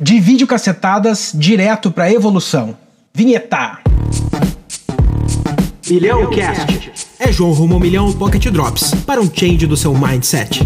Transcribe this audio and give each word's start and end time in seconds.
De 0.00 0.20
videocacetadas 0.20 1.32
direto 1.34 1.90
para 1.90 2.12
evolução. 2.12 2.76
Vinheta. 3.12 3.78
Milhão 5.90 6.30
Cast. 6.30 6.92
É 7.18 7.32
João 7.32 7.52
rumo 7.52 7.74
ao 7.74 7.80
milhão 7.80 8.12
Pocket 8.12 8.46
Drops 8.46 8.94
para 9.04 9.20
um 9.20 9.28
change 9.28 9.66
do 9.66 9.76
seu 9.76 9.92
mindset. 9.92 10.60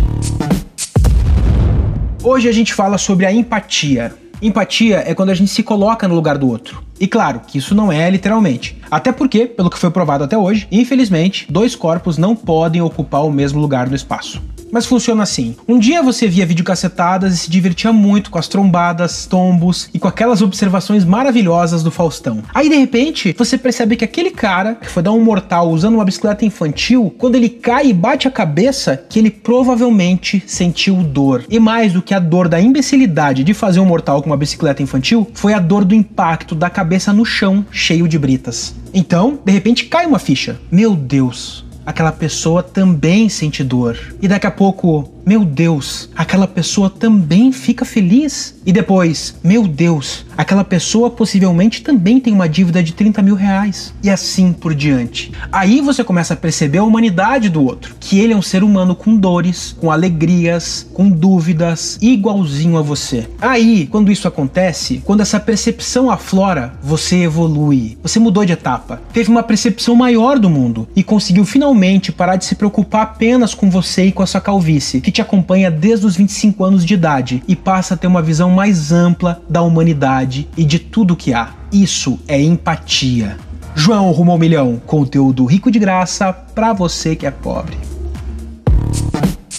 Hoje 2.23 2.47
a 2.47 2.53
gente 2.53 2.75
fala 2.75 2.99
sobre 2.99 3.25
a 3.25 3.33
empatia. 3.33 4.15
Empatia 4.43 5.03
é 5.07 5.15
quando 5.15 5.31
a 5.31 5.35
gente 5.35 5.51
se 5.51 5.63
coloca 5.63 6.07
no 6.07 6.15
lugar 6.15 6.37
do 6.37 6.47
outro. 6.47 6.85
E 7.01 7.07
claro 7.07 7.41
que 7.47 7.57
isso 7.57 7.75
não 7.75 7.91
é 7.91 8.11
literalmente. 8.11 8.77
Até 8.91 9.13
porque, 9.13 9.47
pelo 9.47 9.71
que 9.71 9.79
foi 9.79 9.91
provado 9.91 10.25
até 10.25 10.37
hoje, 10.37 10.69
infelizmente, 10.71 11.47
dois 11.51 11.75
corpos 11.75 12.19
não 12.19 12.37
podem 12.37 12.83
ocupar 12.83 13.25
o 13.25 13.33
mesmo 13.33 13.63
lugar 13.63 13.89
no 13.89 13.97
espaço. 13.97 14.43
Mas 14.73 14.87
funciona 14.87 15.23
assim. 15.23 15.55
Um 15.69 15.79
dia 15.79 16.03
você 16.03 16.27
via 16.27 16.47
videocacetadas 16.47 17.35
e 17.35 17.37
se 17.37 17.51
divertia 17.51 17.93
muito 17.93 18.31
com 18.31 18.39
as 18.39 18.49
trombadas, 18.49 19.27
tombos 19.27 19.91
e 19.93 19.99
com 19.99 20.09
aquelas 20.09 20.41
observações 20.41 21.05
maravilhosas 21.05 21.83
do 21.83 21.91
Faustão. 21.91 22.43
Aí 22.55 22.71
de 22.71 22.77
repente, 22.77 23.35
você 23.37 23.59
percebe 23.59 23.97
que 23.97 24.05
aquele 24.05 24.31
cara 24.31 24.77
que 24.77 24.89
foi 24.89 25.03
dar 25.03 25.13
um 25.13 25.23
mortal 25.23 25.69
usando 25.69 25.97
uma 25.97 26.07
bicicleta 26.07 26.47
infantil, 26.47 27.15
quando 27.19 27.35
ele 27.35 27.51
cai 27.51 27.89
e 27.89 27.93
bate 27.93 28.27
a 28.27 28.31
cabeça, 28.31 28.97
que 28.97 29.19
ele 29.19 29.31
provavelmente 29.31 30.43
sentiu 30.47 30.97
dor. 31.03 31.45
E 31.51 31.61
mais 31.61 31.93
do 31.93 32.01
que 32.01 32.15
a 32.15 32.19
dor 32.19 32.49
da 32.49 32.59
imbecilidade 32.59 33.45
de 33.45 33.53
fazer 33.53 33.81
um 33.81 33.85
mortal 33.85 34.23
com 34.23 34.31
uma 34.31 34.39
bicicleta 34.39 34.83
infantil, 34.83 35.31
foi 35.35 35.53
a 35.53 35.59
dor 35.59 35.85
do 35.85 35.95
impacto 35.95 36.55
da 36.55 36.71
cabeça 36.71 37.13
no 37.13 37.27
chão, 37.27 37.63
cheio 37.71 38.09
de 38.09 38.19
britas. 38.19 38.75
Então, 38.95 39.39
de 39.45 39.53
repente 39.53 39.85
cai 39.85 40.07
uma 40.07 40.19
ficha. 40.19 40.59
Meu 40.71 40.97
Deus, 40.97 41.63
aquela 41.85 42.13
pessoa 42.13 42.63
também 42.63 43.29
sente 43.29 43.63
dor. 43.65 43.99
E 44.21 44.29
daqui 44.29 44.47
a 44.47 44.51
pouco 44.51 45.11
meu 45.25 45.45
Deus, 45.45 46.09
aquela 46.17 46.49
pessoa 46.49 46.91
também 46.91 47.53
fica 47.53 47.85
feliz. 47.85 48.55
E 48.67 48.73
depois, 48.73 49.35
meu 49.43 49.67
Deus, 49.67 50.25
aquela 50.37 50.65
pessoa 50.65 51.11
possivelmente 51.11 51.83
também 51.83 52.21
tem 52.21 52.33
uma 52.33 52.49
dívida 52.49 52.83
de 52.83 52.93
30 52.93 53.23
mil 53.23 53.35
reais. 53.35 53.95
E 54.03 54.11
assim 54.11 54.53
por 54.53 54.75
diante. 54.75 55.33
Aí 55.51 55.81
você 55.81 56.03
começa 56.03 56.35
a 56.35 56.37
perceber 56.37 56.79
a 56.79 56.85
humanidade 56.85 57.49
do 57.49 57.65
outro, 57.65 57.95
que 58.01 58.19
ele 58.19 58.33
é 58.33 58.37
um 58.37 58.43
ser 58.43 58.63
humano 58.63 58.95
com 58.95 59.17
dores, 59.17 59.77
com 59.79 59.91
alegrias, 59.91 60.87
com 60.93 61.09
dúvidas, 61.09 61.99
igualzinho 62.01 62.77
a 62.77 62.83
você. 62.83 63.29
Aí, 63.41 63.87
quando 63.87 64.11
isso 64.11 64.27
acontece, 64.27 65.03
quando 65.05 65.21
essa 65.21 65.39
percepção 65.39 66.11
aflora, 66.11 66.75
você 66.83 67.23
evolui. 67.23 67.97
Você 68.03 68.19
mudou 68.19 68.45
de 68.45 68.53
etapa, 68.53 69.01
teve 69.13 69.31
uma 69.31 69.43
percepção 69.43 69.95
maior 69.95 70.39
do 70.39 70.51
mundo 70.51 70.89
e 70.97 71.03
conseguiu 71.03 71.45
finalmente 71.45 72.11
parar 72.13 72.37
de 72.37 72.45
se 72.45 72.55
preocupar 72.55 73.03
apenas 73.03 73.55
com 73.55 73.71
você 73.71 74.07
e 74.07 74.13
com 74.13 74.23
a 74.23 74.27
sua 74.27 74.41
calvície, 74.41 75.01
te 75.13 75.23
acompanha 75.23 75.71
desde 75.71 76.07
os 76.07 76.17
25 76.17 76.65
anos 76.65 76.85
de 76.85 76.95
idade 76.95 77.43
e 77.47 77.55
passa 77.55 77.95
a 77.95 77.97
ter 77.97 78.07
uma 78.07 78.23
visão 78.23 78.51
mais 78.51 78.91
ampla 78.91 79.41
da 79.49 79.63
humanidade 79.63 80.49
e 80.57 80.65
de 80.65 80.79
tudo 80.79 81.15
que 81.15 81.33
há. 81.33 81.51
Isso 81.71 82.19
é 82.27 82.41
empatia. 82.41 83.37
João 83.75 84.11
Rumo 84.11 84.33
ao 84.33 84.39
Milhão, 84.39 84.81
conteúdo 84.85 85.45
rico 85.45 85.71
de 85.71 85.79
graça 85.79 86.33
para 86.33 86.73
você 86.73 87.15
que 87.15 87.27
é 87.27 87.31
pobre. 87.31 87.77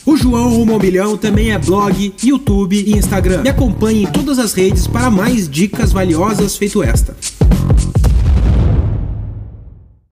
O 0.05 0.17
João 0.17 0.49
Rumo 0.49 0.73
ao 0.73 0.79
Milhão 0.79 1.15
também 1.15 1.51
é 1.51 1.57
blog, 1.57 2.13
YouTube 2.21 2.75
e 2.75 2.97
Instagram. 2.97 3.41
Me 3.41 3.49
acompanhe 3.49 4.03
em 4.03 4.07
todas 4.07 4.37
as 4.37 4.53
redes 4.53 4.85
para 4.85 5.09
mais 5.09 5.47
dicas 5.47 5.93
valiosas 5.93 6.57
feito 6.57 6.83
esta. 6.83 7.15